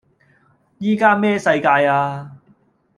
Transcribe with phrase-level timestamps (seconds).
[0.79, 2.35] 依家咩世界呀?